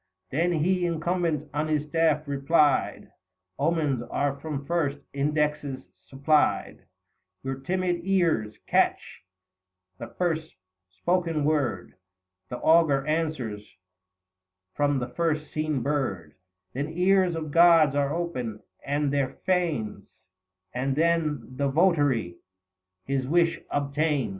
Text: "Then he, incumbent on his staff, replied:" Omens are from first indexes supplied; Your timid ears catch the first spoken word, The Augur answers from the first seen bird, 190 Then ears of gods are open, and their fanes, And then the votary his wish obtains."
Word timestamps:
"Then 0.31 0.51
he, 0.51 0.87
incumbent 0.87 1.51
on 1.53 1.67
his 1.67 1.85
staff, 1.89 2.27
replied:" 2.27 3.11
Omens 3.59 4.01
are 4.09 4.39
from 4.39 4.65
first 4.65 4.97
indexes 5.13 5.85
supplied; 6.07 6.87
Your 7.43 7.59
timid 7.59 7.99
ears 8.01 8.57
catch 8.65 9.21
the 9.99 10.07
first 10.07 10.55
spoken 10.89 11.45
word, 11.45 11.93
The 12.49 12.57
Augur 12.57 13.05
answers 13.05 13.77
from 14.73 14.97
the 14.97 15.09
first 15.09 15.53
seen 15.53 15.83
bird, 15.83 16.33
190 16.71 16.71
Then 16.73 16.97
ears 17.07 17.35
of 17.35 17.51
gods 17.51 17.95
are 17.95 18.11
open, 18.11 18.63
and 18.83 19.13
their 19.13 19.35
fanes, 19.45 20.09
And 20.73 20.95
then 20.95 21.57
the 21.57 21.67
votary 21.67 22.37
his 23.05 23.27
wish 23.27 23.59
obtains." 23.69 24.29